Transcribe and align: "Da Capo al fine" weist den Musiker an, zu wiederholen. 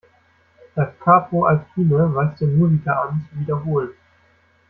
"Da 0.75 0.85
Capo 1.03 1.43
al 1.45 1.59
fine" 1.75 2.07
weist 2.15 2.39
den 2.41 2.57
Musiker 2.57 3.03
an, 3.03 3.23
zu 3.29 3.39
wiederholen. 3.39 3.91